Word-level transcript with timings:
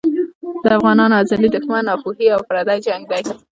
د 0.63 0.65
افغانانو 0.77 1.15
ازلي 1.21 1.49
دښمن 1.55 1.83
ناپوهي 1.89 2.27
او 2.35 2.41
پردی 2.49 2.77
جنګ 2.85 3.01
دی. 3.11 3.21